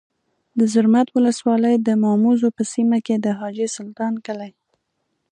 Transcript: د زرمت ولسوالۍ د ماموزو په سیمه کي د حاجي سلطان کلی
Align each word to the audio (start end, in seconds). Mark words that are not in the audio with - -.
د 0.57 0.59
زرمت 0.73 1.07
ولسوالۍ 1.11 1.75
د 1.81 1.89
ماموزو 2.03 2.47
په 2.57 2.63
سیمه 2.73 2.97
کي 3.05 3.15
د 3.19 3.27
حاجي 3.39 3.67
سلطان 3.77 4.13
کلی 4.25 4.51